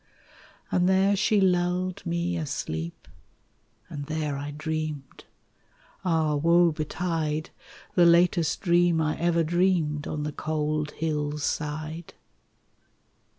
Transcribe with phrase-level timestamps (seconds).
[0.71, 3.07] And there she lulled me asleep,
[3.87, 5.25] And there I dreamed
[6.03, 6.33] Ah!
[6.33, 7.51] woe betide!
[7.93, 12.15] The latest dream I ever dreamed On the cold hill's side.